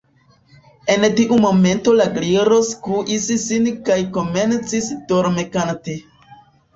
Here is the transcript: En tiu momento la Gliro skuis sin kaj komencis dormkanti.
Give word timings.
En 0.93 1.03
tiu 1.17 1.35
momento 1.41 1.91
la 1.97 2.07
Gliro 2.15 2.57
skuis 2.69 3.27
sin 3.49 3.67
kaj 3.91 3.99
komencis 4.15 4.89
dormkanti. 5.13 5.95